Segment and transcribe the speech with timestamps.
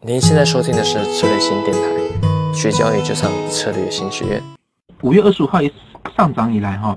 [0.00, 4.40] 您现在收听的是策略新电台，学交易就上策略新学院。
[5.02, 5.68] 五月二十五号一
[6.16, 6.96] 上涨以来，哈，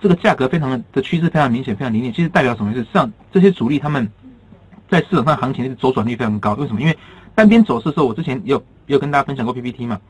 [0.00, 2.10] 这个价格非常的的趋势非常明显，非常明显。
[2.10, 2.86] 其实代表什么意思？
[2.90, 4.10] 上这些主力他们
[4.88, 6.54] 在市场上行情的周转率非常高。
[6.54, 6.80] 为什么？
[6.80, 6.98] 因为
[7.34, 10.00] 单边走势的时候，我之前有有跟大家分享过 PPT 嘛。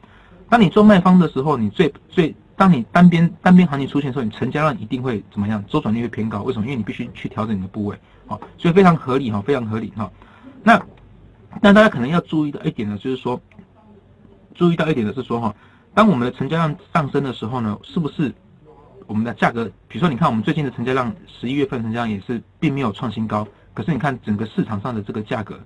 [0.49, 5.63] 当你做卖方的时候，你最最当你单边单边行情出现的时候，你成交量一定会怎么样？
[5.67, 6.45] 周转率会偏高。
[6.45, 6.67] 为什么？
[6.67, 7.99] 因为你必须去调整你的部位，
[8.29, 10.09] 好，所以非常合理哈，非常合理哈。
[10.63, 10.81] 那
[11.63, 13.41] 那大家可能要注意的一点呢，就是说，
[14.55, 15.55] 注意到一点的是说哈，
[15.95, 18.33] 当我们的成交量上升的时候呢，是不是
[19.07, 19.65] 我们的价格？
[19.89, 25.59] 比如说，你看我们最近的成交量，十一月份成交量也是并没有创新高，可是你看整个市场上的这个价格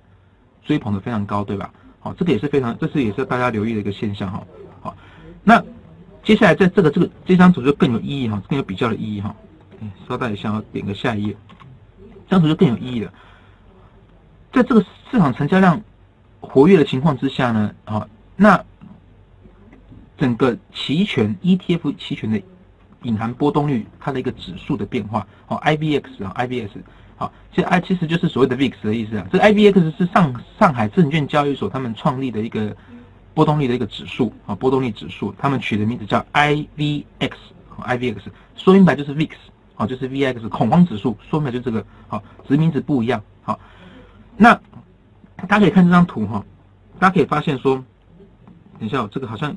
[0.63, 1.71] 追捧的非常高，对吧？
[1.99, 4.43] 好，这个也是非常，这是也是大家留意的一个现象哈。
[4.81, 4.95] 好，
[5.43, 5.63] 那
[6.23, 9.35] 接下来在这个这个这张图就更有意义哈，更有比较的意义哈。
[10.07, 11.35] 稍等一下，我点个下一页，
[12.27, 13.13] 这张图就更有意义了。
[14.51, 15.81] 在这个市场成交量
[16.39, 18.63] 活跃的情况之下呢，啊，那
[20.17, 22.41] 整个期权 ETF 期权的
[23.03, 26.69] 隐含波动率，它的一个指数的变化，哦，IBX 啊，IBS，
[27.15, 29.25] 好，其实 I 其实就是所谓的 VIX 的意思啊。
[29.31, 32.75] 这 IBX 是上上海证券交易所他们创立的一个
[33.33, 38.17] 波动率的一个指数啊，波动率指数，他们取的名字叫 IVX，IVX
[38.55, 39.31] 说明白就是 VIX，
[39.75, 43.59] 啊，就是 VX 恐慌指数，说明白就这个，好，只是名字不一样，好。
[44.41, 44.59] 那
[45.47, 46.43] 大家可以看这张图哈，
[46.97, 47.75] 大家可以发现说，
[48.79, 49.55] 等一下，这个好像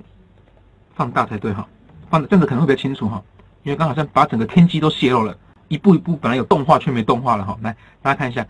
[0.95, 1.67] 放大才对哈，
[2.11, 3.23] 放这样子可能会比较清楚哈，
[3.63, 5.35] 因为刚好像把整个天机都泄露了，
[5.69, 7.59] 一步一步本来有动画却没动画了哈。
[7.63, 8.47] 来，大家看一下，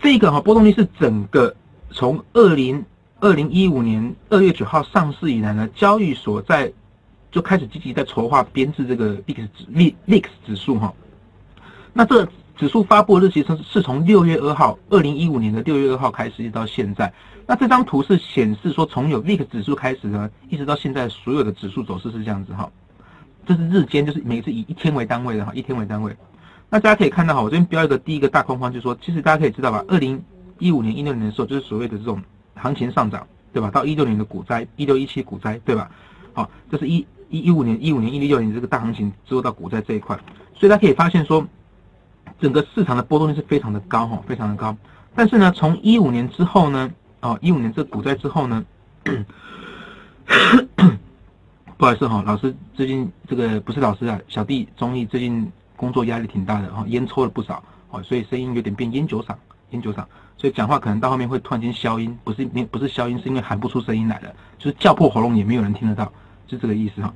[0.00, 1.54] 这个哈波动率是整个
[1.92, 2.84] 从二零
[3.20, 6.72] 二零一五年二月九号上市以来呢，交易所在
[7.30, 9.66] 就开始积极在筹划编制这个 VIX 指
[10.08, 10.92] VIX 指数哈，
[11.92, 12.28] 那这。
[12.56, 17.12] 指数发布日期是是从六月二号，二零一五年的六月二号开始，一直到现在。
[17.46, 22.70] 那这张图是显示说，从有 VIX 指数开始呢，一直到现在所有的指数走势是这样子哈。
[23.46, 26.16] 这是日间，就是每次以一天为单位的哈，一天为单位。
[26.70, 30.24] 那大家可以看到哈，我这边标一个第一个大框框，就是说，其实大家可以知道吧，二零
[30.58, 32.22] 一五年、一六年的时候，就是所谓的这种
[32.54, 33.70] 行情上涨，对吧？
[33.70, 35.90] 到一六年的股灾，一六一七股灾，对吧？
[36.32, 40.18] 好，这是一一一五年、一五年、一六年这个大行情之后到股灾这一块，
[40.54, 41.46] 所以大家可以发现说。
[42.40, 44.76] 整个市场的波动率是非常的高哈，非常的高。
[45.14, 48.64] 但是呢，从一五年之后呢，哦，一五年这股灾之后呢，
[51.78, 59.34] 不好意思哈，老师最近这个不是老师啊，小弟综艺最近工作压力挺大的哈，烟抽了不少哦，所以声音有点变烟酒嗓，
[59.70, 60.04] 烟酒嗓，
[60.36, 66.12] 所以讲话可能到后面会突然间消音，不是不是消音，是因为喊不出声音来了，就是叫破喉咙也没有人听得到，
[66.46, 67.14] 是这个意思哈。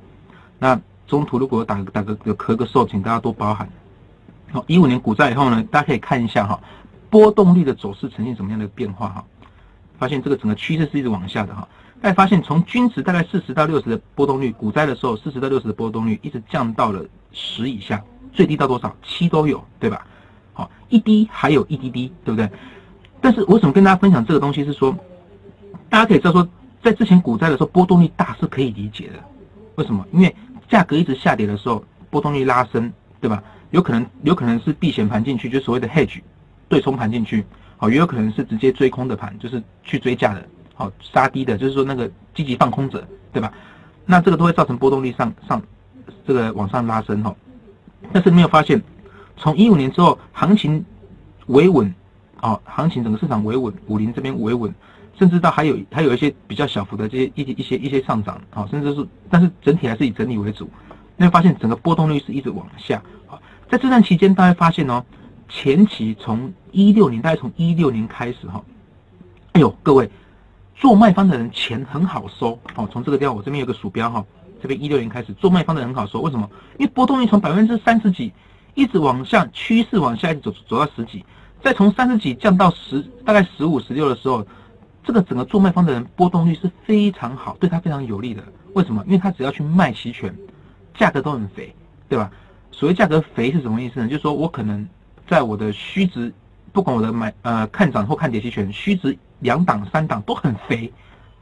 [0.57, 3.69] 那中途如果打打个有咳个嗽，请大家多包涵。
[4.51, 6.59] 好，一五年股灾以后呢，大家可以看一下哈，
[7.09, 9.25] 波动率的走势呈现什么样的变化哈？
[9.97, 11.67] 发现这个整个趋势是一直往下的哈。
[12.01, 18.03] 大家发现从均值大概四十到六十的波动率，股灾的时候四十到六十的波动率一直降到了十以下，
[18.33, 18.93] 最低到多少？
[19.03, 20.05] 七都有，对吧？
[20.51, 22.49] 好，一滴还有一滴滴，对不对？
[23.21, 24.93] 但是我怎么跟大家分享这个东西是说，
[25.89, 26.45] 大家可以知道说，
[26.83, 29.23] 在之前股灾的时候波动率大是可以理解的，
[29.75, 30.05] 为什么？
[30.11, 30.35] 因为
[30.67, 32.91] 价格一直下跌的时候，波动率拉升，
[33.21, 33.41] 对吧？
[33.71, 36.21] 有可能有可能是避险盘进去，就所谓的 hedge
[36.69, 37.43] 对冲盘进去，
[37.77, 40.45] 好，也有可能是直接追空的盘，就是去追价的，
[40.75, 43.51] 好杀低的，就是说那个积极放空者，对吧？
[44.05, 45.61] 那这个都会造成波动率上上
[46.27, 47.35] 这个往上拉升哈。
[48.11, 48.81] 但是没有发现，
[49.37, 50.83] 从一五年之后，行情
[51.47, 51.93] 维稳，
[52.41, 54.73] 哦，行情整个市场维稳，五零这边维稳，
[55.17, 60.69] 甚至到还有还有一些比较小幅的这些一些一些一些上涨，好，甚至是但是整体还是以整理为主。
[61.15, 63.01] 那发现整个波动率是一直往下。
[63.71, 65.01] 在这段期间，大家发现哦，
[65.47, 68.61] 前期从一六年，大概从一六年开始哈，
[69.53, 70.11] 哎呦，各位
[70.75, 72.85] 做卖方的人钱很好收哦。
[72.91, 74.25] 从这个地方，我这边有个鼠标哈，
[74.61, 76.49] 这边一六年开始做卖方的人很好收，为什么？
[76.79, 78.33] 因为波动率从百分之三十几
[78.73, 81.25] 一直往下，趋势往下一直走走到十几，
[81.63, 84.45] 再从三十几降到十，大概十五、十六的时候，
[85.01, 88.43] 这个整个做卖方的人波动率是非常好，对他非常有利的。
[88.73, 89.01] 为什么？
[89.05, 90.35] 因为他只要去卖期权，
[90.93, 91.73] 价格都很肥，
[92.09, 92.29] 对吧？
[92.71, 94.07] 所谓价格肥是什么意思呢？
[94.07, 94.87] 就是说我可能
[95.27, 96.33] 在我的虚值，
[96.71, 100.91] 不管我的买呃看涨或看跌期权，虚值两档三档都很肥。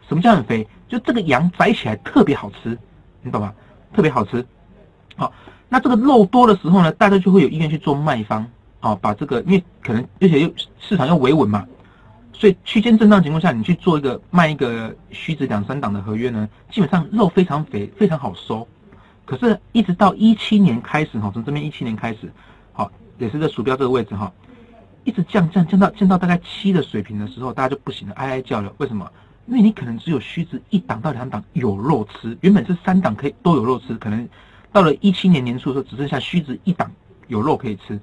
[0.08, 0.68] 什么叫很肥？
[0.88, 2.78] 就这个羊宰起来特别好吃，
[3.22, 3.54] 你懂吗？
[3.94, 4.44] 特别好吃。
[5.16, 5.32] 好，
[5.70, 8.46] 那这个肉多的时候呢，大家就会有意愿去做卖方。
[8.80, 11.66] 好，把这个因为可能而且又市场又维稳嘛，
[12.34, 18.68] 所以区间震荡情况下，你去做一个卖一个虚值两三档的合约呢，基本上肉非常肥，非常好收。
[19.30, 22.34] 可是，一直到一七年开始哈，从这边一七年开始，
[22.72, 24.34] 好，也是在鼠标这个位置哈，
[25.04, 28.74] 一直降降降到降到大概七的水平的时候，大家就不行了，哀哀叫了。
[28.80, 29.08] 为什么？
[29.46, 34.28] 因为你可能只有虚值一档到两档有肉吃，原本是三档可以都有肉吃，可能
[34.72, 36.92] 到了一七年年初的时候，只剩下虚值一档
[37.28, 38.00] 有肉可以吃，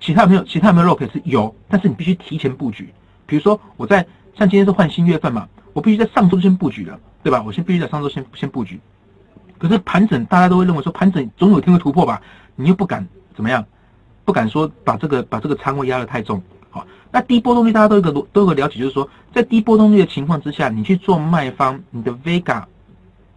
[0.00, 2.88] 其他没有，其他没有肉可以吃，有，但是你必须提前布局。
[3.26, 7.42] 比如说我在像今天是换新月份嘛，我必须在上周先布局了，对吧？
[7.46, 8.80] 我先必须在上周先先布局。
[9.62, 12.20] 可是盘整，大家都会认为说盘整总有一天会突破吧，
[12.56, 13.64] 你又不敢怎么样，
[14.24, 16.42] 不敢说把这个把这个仓位压得太重。
[16.68, 22.64] 好，那低波动率大家都有个都有个了解，就是说在低波动率的情况之下，你去做卖方，你的 Vega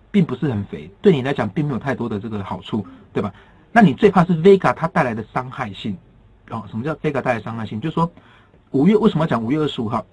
[0.10, 2.83] 并不是很肥，对你来讲并没有太多的这个好处，
[3.13, 3.31] 对吧？
[3.72, 5.95] 那你最怕是 Vega 它带来的伤害性。
[6.50, 7.80] 哦，什么叫 Vega 带来伤害性？
[7.80, 8.12] 就是说
[8.72, 10.04] 五月为什么要讲五月二十五号？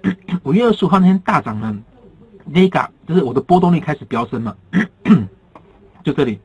[0.43, 1.75] 五月二十五号那天大涨呢
[2.53, 4.55] ？Vega 就是我的波动率开始飙升嘛，
[6.03, 6.41] 就这里。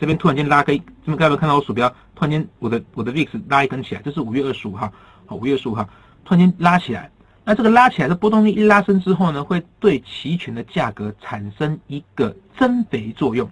[0.00, 4.92] 这边突然间拉根，这边各位看到我鼠标，突然间我的我的 VIX 拉一根起来，这是五月二十五号，
[5.26, 5.88] 好，五月二十五号。
[6.24, 7.10] 突然间拉起来，
[7.44, 13.48] 那这个拉起来的波动率一拉升之后呢，会对期权的价格产生一个增肥作用，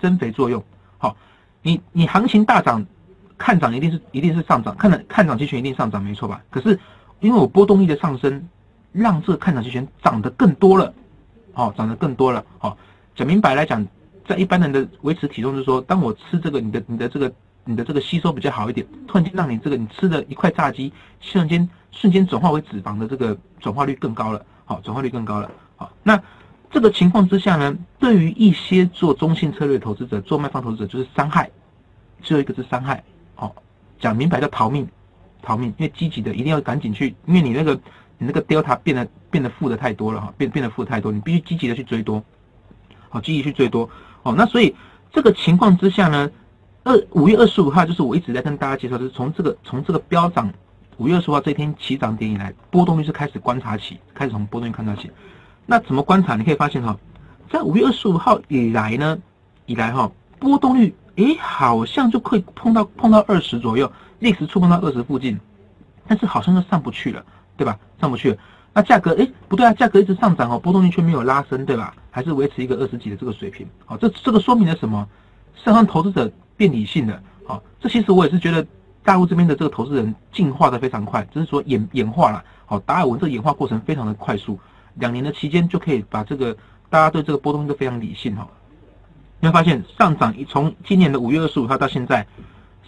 [0.00, 0.62] 增肥作用。
[0.98, 1.16] 好，
[1.62, 2.84] 你你行情大涨，
[3.38, 6.42] 看涨一定是一定是上涨，看涨看涨期权一定上涨，没错吧？
[6.50, 6.78] 可是
[7.20, 8.48] 因为我波动率的上升，
[8.90, 10.92] 让这个看涨期权涨得更多了，
[11.52, 12.44] 好，涨得更多了。
[12.58, 12.76] 好，
[13.14, 13.86] 讲明白来讲，
[14.26, 17.32] 在一般人的维持体重就是说，当我吃这个你的你的这个。
[17.64, 26.20] 你的这个吸收比较好一点，突然间让你这个你吃的一块炸鸡，瞬间瞬间转化为脂肪的这个转化率更高了，好，转化率更高了，好，那
[26.72, 31.48] 这个情况之下呢，对于一些做中性策略投资者、做卖方投资者就是伤害，
[32.20, 33.00] 最后一个是伤害，
[33.36, 33.54] 好，
[34.00, 34.84] 讲明白叫逃命，
[35.40, 37.76] 逃命，因为积极的一定要赶紧去，因为你那个
[38.18, 42.20] 你那个 delta 变得变得负的太多了哈，变变得负的太多，你必须积极的去追多，
[43.08, 43.88] 好，积极去追多，
[44.22, 44.74] 哦，那所以
[45.12, 46.30] 这个情况之下呢。
[46.84, 50.52] 二五月二十五号就是我一直在跟大家介绍，就是从这个从这个飙涨
[50.96, 55.08] 五月二十五号这一天起涨点以来，波动率是开始观察起，开始从波动率看到起。
[55.64, 56.34] 那怎么观察？
[56.34, 56.98] 你可以发现哈，
[57.48, 59.16] 在五月二十五号以来呢，
[59.66, 60.10] 以来哈，
[60.40, 63.88] 波动率诶好像就可以碰到碰到二十左右，
[64.18, 65.38] 历史触碰到二十附近，
[66.08, 67.24] 但是好像又上不去了，
[67.56, 67.78] 对吧？
[68.00, 68.36] 上不去。
[68.72, 71.94] 那价格诶不对啊，价格一直上涨哦，波动率却没有拉升，对吧？
[72.10, 73.66] 还是维持一个二十几的这个水平。
[73.84, 75.08] 好，这这个说明了什么？
[75.56, 76.30] 上方投资者。
[76.54, 78.64] 变理性的，好，这其实我也是觉得
[79.02, 84.56] 大陆这边的这个投资人进化的非常快，只是说演演化了，好，达尔文这个演化过程非常的快速，
[84.96, 86.54] 两年的期间就可以把这个
[86.88, 88.46] 大家对这个波动都非常理性哈。
[89.40, 92.24] 你会发现上涨一从今年的五月二十五号到现在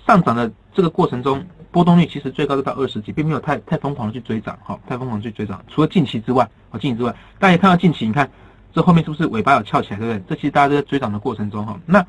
[0.07, 5.61] 上涨的这个过程中，波动率其实最高都到二十几，并没有太太疯狂的去追涨，哈，太疯狂去追涨。
[5.67, 8.31] 除了近期之外，哦，近期之外，大家也看到近期，你看
[8.73, 10.23] 这后面是不是尾巴有翘起来，对不对？
[10.29, 12.07] 这其实大家都在追涨的过程中哈，那。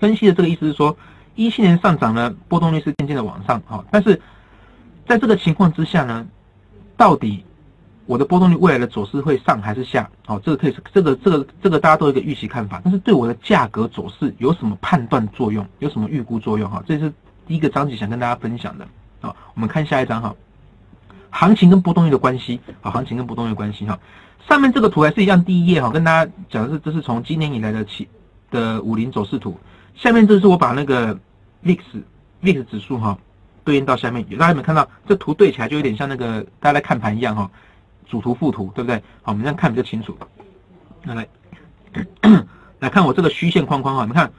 [0.00, 0.96] 分析的这个意思是说，
[1.36, 4.20] 一七年上涨呢，波动率是渐渐的往上，哈，但是
[5.06, 6.26] 在这个情况之下呢，
[6.96, 7.44] 到底
[8.06, 10.10] 我的波动率未来的走势会上还是下？
[10.26, 15.64] 哦，这个可以是这个这个这个大家都有一个预期看法，但是对我的价格走势有什么判断作用？
[15.78, 16.68] 有什么预估作用？
[16.68, 17.12] 哈，这是
[17.46, 18.86] 第一个章节想跟大家分享的。
[19.20, 20.34] 好，我们看下一章哈，
[21.30, 23.98] 行情跟波动率的关系，好，行情跟波动率的关系哈，
[24.48, 28.08] 上面这个图还是一样，第一页哈，跟大家讲的是，这是从今年以来的起
[28.50, 29.58] 的五零走势图。
[29.94, 31.14] 下面这是我把那个
[31.64, 31.78] VIX
[32.42, 33.16] VIX 指数哈
[33.64, 37.50] 对应到下面，大家有没有看到这图对起来就有点像那个大家在看盘一样哈，
[38.08, 38.96] 主图副图对不对？
[39.22, 40.16] 好，我们这样看比较清楚。
[41.02, 41.28] 那来
[42.80, 44.32] 来看我这个虚线框框哈，你看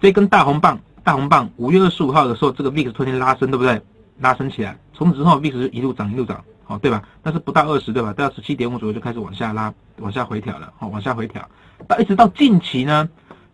[0.00, 3.80] 这根大红棒大红棒五月二十五号的时候，这个 VIX 突然拉升对不对？
[4.18, 7.00] 拉升起来，从此之后 VIX 一路涨一路涨，好对吧？
[7.22, 8.12] 但是不到二十对吧？
[8.12, 11.48] 到十七点五左右就开始往下拉，往下回调了，好往下回调，
[11.86, 13.08] 到一直到近期呢，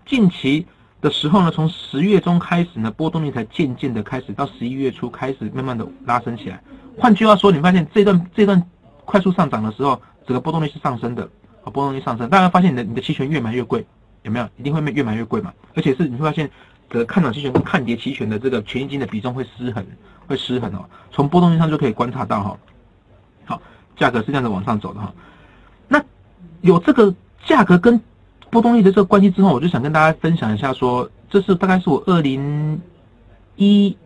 [0.07, 0.67] 近期。
[1.03, 6.63] 的时候呢，从十月中开始呢，波动率才渐渐的开始，到十一月初开始慢慢的拉升起来。
[6.97, 8.63] 换句话说，你发现这段这段
[9.05, 11.29] 快速上涨的时候，整个波动率是上升的，
[11.63, 13.85] 好，波动率上升，大家发现你的你的期权越买越贵，
[14.23, 14.49] 有没有？
[14.57, 15.53] 一定会越买越贵嘛？
[15.75, 16.49] 而且是你会发现，
[16.93, 19.85] 的看涨期权跟看跌期权的这个权益金的比重会失衡，
[20.27, 20.85] 会失衡哦。
[21.11, 22.59] 从波动率上就可以观察到哈，
[23.47, 23.63] 好，
[23.97, 25.13] 价格是这样子往上走的哈。
[25.89, 26.03] 那
[26.61, 27.13] 有这个
[27.45, 28.01] 价格跟
[28.51, 32.81] 波动率的这个关系之后，我就想跟大家分享一下，说这是大概是我二零
[33.57, 33.97] 一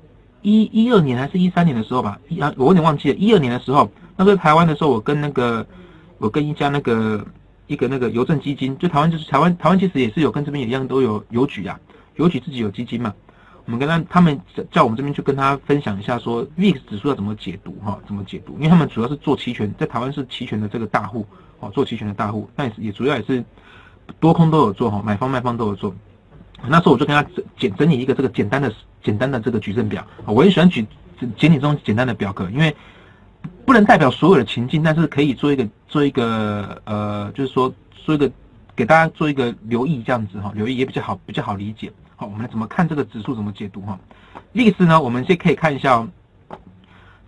[0.42, 5.66] 一一二年还是一三年的时候吧，啊我有点忘记了，一二年的时候，那时候台湾的时候，我跟那个
[6.18, 7.26] 我跟一家那个
[7.66, 11.78] 一个那个邮政基金，就台湾就是台湾台湾其实也是有跟这边也一样都有邮局啊，
[12.16, 13.14] 尤其自己有基金嘛，
[13.64, 21.24] 我们跟他他们叫我们这边去跟他分享一下，说 VIX 指数要怎么解读哈，怎么解读，因为他们主要是做期权，在台湾是期权的这个大户
[21.60, 23.44] 哦，做期权的大户，但也主要也是。
[24.20, 25.92] 多空都有做哈，买方卖方都有做。
[26.68, 30.86] 那时候我就跟他简整理一个这个简单的简单的这个矩阵表我也喜欢举
[31.18, 32.72] 简简体这种简单的表格，因为
[33.64, 38.30] 不能代表所有的情境，但是可以做一个做一个呃，就是说做一个
[38.76, 41.92] 给大家做一个留意这样子哈，留意也比较好比较好理解。
[42.16, 43.98] 好，我们来怎么看这个指数怎么解读哈？
[44.52, 46.08] 历史呢，我们先可以看一下哦。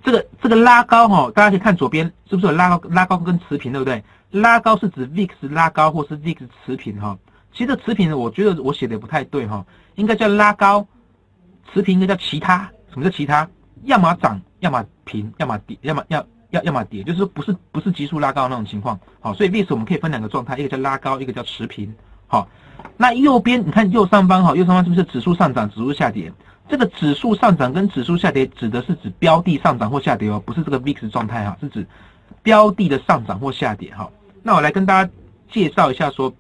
[0.03, 4.03] 这个这个拉高哈，大家可以看左边是不是有拉高拉高跟持平，对不对？
[4.31, 7.19] 拉高是指 VIX 拉高或是 VIX 持平哈。
[7.53, 9.63] 其实这持平呢，我觉得我写的也不太对哈，
[9.97, 10.87] 应该叫拉高，
[11.73, 12.71] 持平应该叫其他。
[12.91, 13.47] 什么叫其他？
[13.85, 18.99] 要么涨，要么平，要么跌，要么要要要么跌，就是不是不是急速拉高那种情况。
[19.21, 21.95] 好，所以 VIX 我们可以分两个状态，一个叫拉高，一个叫持平。
[22.29, 22.49] 好，
[22.97, 26.33] 那右边你看右上方哈，右上方是不是指数上涨，指数下跌？
[26.69, 31.87] 这个指数上涨跟指数下跌指的是指标的上涨或下跌哦，不是这个 VIX 状态哈，是指
[32.43, 34.09] 标的的上涨或下跌哈。
[34.43, 35.11] 那我来跟大家
[35.51, 36.33] 介绍一下说，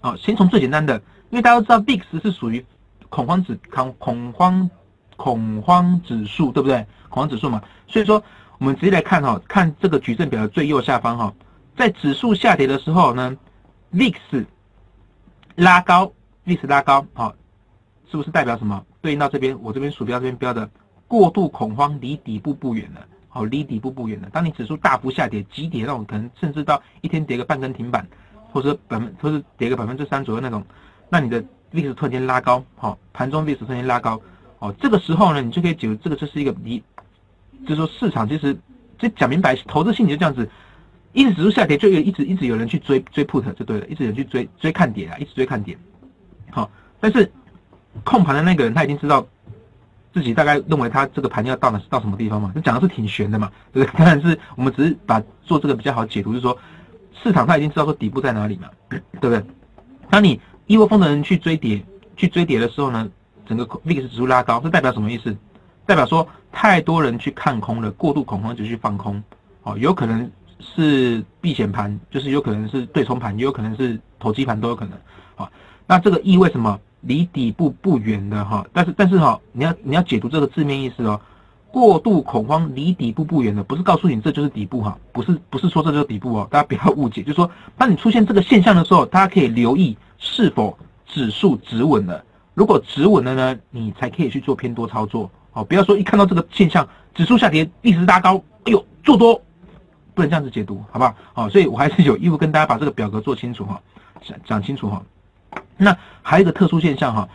[0.00, 0.96] 好，先从最简单的，
[1.28, 2.64] 因为大家都知道 VIX 是属于
[3.10, 4.70] 恐慌指恐恐慌
[5.16, 6.86] 恐慌指数，对不对？
[7.10, 8.22] 恐慌指数嘛，所以说
[8.56, 11.34] 我们直接来看哈，看这个矩阵表的最右下方哈，
[11.76, 13.36] 在指数下跌的时候呢
[13.92, 14.14] ，VIX
[15.56, 16.12] 拉高
[16.44, 17.34] 历史拉高，好，
[18.10, 18.84] 是不是代表什么？
[19.00, 20.68] 对应到这边，我这边鼠标这边标的
[21.08, 23.06] 过度恐慌，离底部不远了。
[23.28, 24.28] 好，离底部不远了。
[24.30, 28.06] 当你指数大幅下跌、急跌那种，可能甚至到一天跌个半根停板，
[28.50, 30.62] 或者百分，或是跌个百分之三左右那种，
[31.08, 31.42] 那你的
[31.72, 34.20] VIX 突然间拉高，好，盘中 VIX 突然间拉高，
[34.58, 36.82] 哦，这个时候呢，你就可以解读这个就是一个离，
[37.62, 38.54] 就是说市场其实
[38.98, 40.48] 就讲明白，投资性就这样子，
[41.12, 45.78] 一直指数下跌，就有一直一直有人去追追 put 就对了，一直有人去追追看点啊，一直追看点，
[46.50, 47.30] 好，但是。
[48.04, 49.22] 控盘的那个人他已经知道
[50.14, 52.50] 自己大概认为他这个盘要到哪到什么地方嘛？
[52.54, 53.98] 这讲的是挺悬的嘛，对不对？
[53.98, 56.56] 当然是我们只是把做这个比较好解读，就是说
[57.22, 59.44] 市场他已经知道说底部在哪里嘛，对不对？
[60.08, 61.84] 当你一窝蜂的人去追跌，
[62.16, 63.06] 去追跌的时候呢，
[63.44, 65.36] 整个 VIX 指数拉高，这代表什么意思？
[65.84, 69.22] 代表说太多人去看空了，过度恐慌就去放空，
[69.64, 70.30] 哦，有可能
[70.62, 74.96] 是避险盘，就是有可能是对冲盘，也有可能是投机盘都有可能，
[75.34, 75.50] 好，
[75.86, 76.78] 那这个意味什么？
[77.02, 81.20] 离底部不远的哈，但是但是哈，你要你要解读这个字面意思哦。
[81.72, 87.22] 过度恐慌离底部不远的，不是告诉你这就是底部哈，不是不是说这就是底部哦，大家不要误解。
[87.22, 92.22] 就是说，当你出现这个现象的时候，大家可以留意是否指数止稳了。
[92.54, 95.28] 如果止稳了呢，你才可以去做偏多操作。
[95.50, 99.42] 好，不要说一看到这个现象，指数下跌，一直拉高，哎呦，做多，
[100.14, 101.14] 不能这样子解读，好不好？
[101.32, 103.80] 好，所以我还是有义务跟大家把这个表格做清楚哈，
[104.22, 105.02] 讲讲清楚哈。
[105.76, 107.28] 那还有一个特殊现象哈，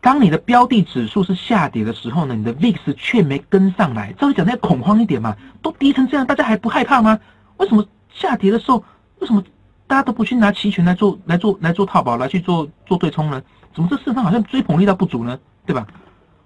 [0.00, 4.12] 当你的标的指数是下跌的时候呢，你的 VIX 却没跟上来。
[4.14, 7.18] 照理讲的，要恐慌一点嘛，都跌成这样，大家还不害怕吗？
[7.58, 8.82] 为什么下跌的时候，
[9.18, 9.42] 为什么
[9.86, 13.42] 大家都不去拿期权来做、来做、来做套保，来去做做对冲呢？
[13.74, 15.38] 怎么这市场好像追捧力道不足呢？
[15.66, 15.86] 对吧？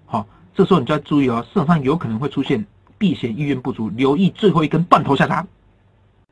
[0.05, 2.65] 好，这时候你就要注意哦，市场上有可能会出现
[2.97, 5.45] 避险意愿不足，留意最后一根断头下杀。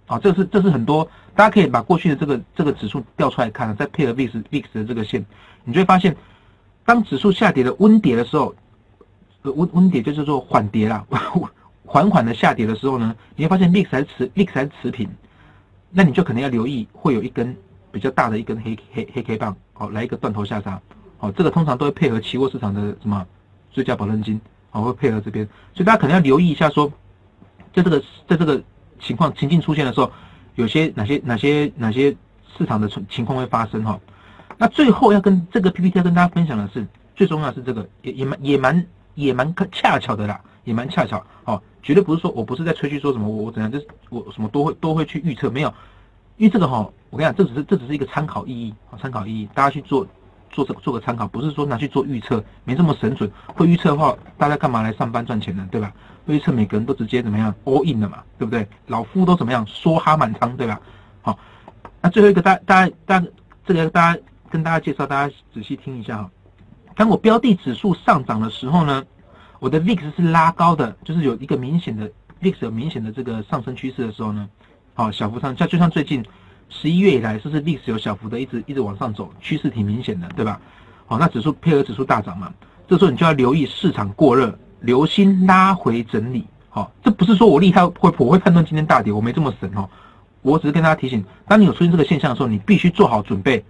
[0.07, 1.03] 啊，这是这是很多，
[1.35, 5.25] 大家可以把过去的这个这个指数调出来看，再配合 VIX VIX 的这个线，
[5.63, 6.15] 你就会发现，
[6.85, 8.53] 当指数下跌的温跌的时候，
[9.41, 11.03] 温温跌就是说缓跌啦，
[11.83, 15.09] 缓缓的下跌的时候呢，你会发现 VIX 还持 VIX 还持平，
[15.89, 17.57] 那你就可能要留意会有一根
[17.91, 20.79] 比较大的一根黑黑黑 K 棒，哦，来一个断头下杀，
[21.17, 23.25] 哦，这个通常都会配合期货市场的什么
[23.71, 25.43] 追加保证金，哦，会配合这边，
[25.73, 26.91] 所以大家可能要留意一下说，
[27.73, 28.61] 在这个在这个。
[28.99, 30.11] 情况情境出现的时候，
[30.55, 32.15] 有些哪些哪些哪些
[32.57, 33.99] 市场的情情况会发生哈？
[34.57, 38.85] 那最后要跟这个 PPT 要跟大家分享的是，最重要是这个也也蛮也蛮
[39.15, 45.73] 也蛮恰巧的啦，也蛮恰巧哦，绝对不是说我不是在吹嘘说什么我我怎样，就是我什么都会都会去预测没有，
[46.37, 50.07] 因为这个哈，我跟你讲，这只是这只是一个参考意义啊，参考意义，大家去做
[50.55, 53.29] 做这做个参考，不是说拿去做预测，没这么神准。
[53.47, 55.67] 会预测的话，大家干嘛来上班赚钱呢？
[55.69, 55.91] 对吧？
[56.25, 58.65] 会预测每个人都直接怎么样 all in 了嘛，对不对？
[58.87, 60.79] 老夫都怎么样梭哈满仓，对吧？
[61.21, 61.37] 好，
[62.01, 63.27] 那最后一个大大家大家
[63.65, 66.31] 这个大家跟大家介绍，大家仔细听一下哈。
[66.95, 69.03] 当我标的指数上涨的时候呢，
[69.59, 72.09] 我的 VIX 是拉高的，就是有一个明显的
[72.41, 74.47] VIX 有明显的这个上升趋势的时候呢，
[74.93, 76.23] 好小幅上，像就像最近
[76.69, 80.59] 十一月以来，是不是历史有小幅的一直一直往上走，趋势挺明显的，对吧？
[81.05, 82.53] 好，那指数配合指数大涨嘛，
[82.87, 84.57] 这时候你就要留意市场过热。
[84.81, 89.89] 留心拉回整理，好，这不是说我厉害会我会判断今天大跌，我没这么神哦，
[90.43, 93.65] 我只是跟大家提醒，当你有出现这个现象的时候，你必须做好准备，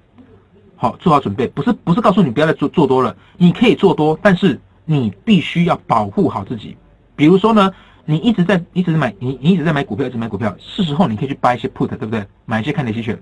[0.75, 6.75] 好做好准备，不是不是告诉你不要再做做多了，你可以做多，但是你必须要保护好自己。
[7.15, 7.71] 比如说呢，
[8.05, 12.23] 你一直在一直在买你你一直在买股票，一直买股票，是时候你可以去 buy 一些 put，对不对？
[12.45, 13.15] 买一些看跌期权，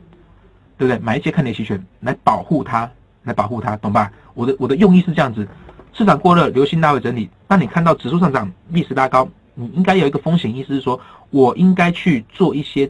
[0.78, 1.00] 对不对？
[1.00, 2.90] 买一些看跌期权来保护它，
[3.24, 4.12] 来保护它，懂吧？
[4.34, 5.48] 我的我的用意是这样子。
[5.94, 7.30] 市场过热，流星大会整理。
[7.48, 11.00] 当你看到指数上涨，逆势拉高，你应该有一个风险意识，是说
[11.30, 12.90] 我应该去做一些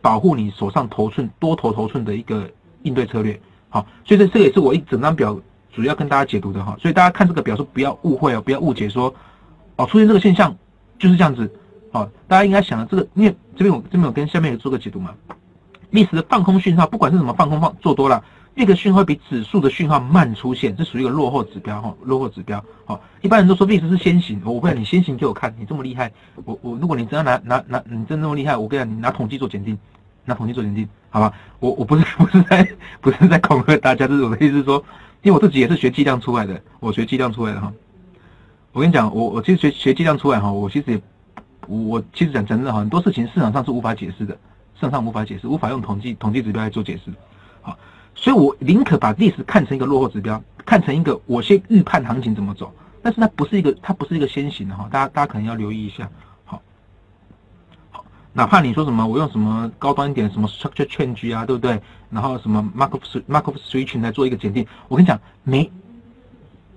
[0.00, 2.48] 保护你手上头寸多头头寸的一个
[2.82, 3.38] 应对策略。
[3.68, 5.38] 好，所以这这个也是我一整张表
[5.72, 6.76] 主要跟大家解读的哈。
[6.80, 9.12] 所以大家看这个表，说不要误会哦，不要误解说
[9.74, 10.56] 哦出现这个现象
[10.98, 11.50] 就是这样子。
[11.92, 15.14] 好，大家应该想了这个，因为这边我这边我跟下面有做个解读嘛。
[15.90, 18.22] 历史的放空讯号，不管是什么放空放做多了，
[18.54, 22.62] 那个讯号比指数的讯号慢出现，这属于一个落后指标哈，落后指标。
[22.84, 26.12] 好，一般人都说历史是先行，我不然你先行给我看，你这么厉害，
[26.44, 29.78] 我我如果你真的拿拿拿，你真的那么厉害，我跟你讲，你拿统计做检定，
[30.24, 31.32] 拿统计做检定，好吧？
[31.60, 32.68] 我我不是 不是在
[33.00, 34.84] 不是在恐吓大家，这是我的意思说，
[35.22, 37.72] 因为我自己也是学计量出来的，我学计量出来的哈。
[38.76, 41.00] 我跟你讲，我我其实学学计量出来哈，我其实也
[41.66, 44.34] 我其实讲真的哈，很多事情市场上是无法解释的。
[44.74, 47.10] 市场上无法解释，无法用统计统计指标来做解释，
[47.62, 47.74] 好，
[48.14, 56.06] 所以我宁可把历史看成一个落后指标，看成一个我先预判行情怎么走，但是它不是一个它不是一个先行的哈，大家大家可能要留意一下，
[56.44, 56.60] 好，
[57.90, 58.04] 好，
[58.34, 61.80] 哪怕你说什么我用什么高端一点什么 structure change 啊，对不对？
[62.10, 65.72] 然后什么 Markov Markov switching 来做一个检定，我跟你讲没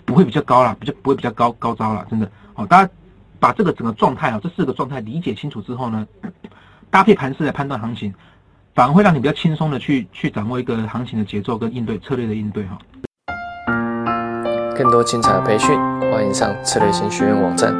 [0.10, 2.90] 不会比较高了，比较不会比较高高招了，真的，好，大家
[3.40, 6.08] 把这个整个状态啊，这四个状态理解清楚之后呢？
[6.90, 8.12] 搭配盘势来判断行情，
[8.74, 12.80] 反而会让你比较轻松的去去掌握一个行情的节奏跟应对策略的应对哈。
[14.76, 15.80] 更多精彩的培训，
[16.12, 17.72] 欢迎上策略型学院网站。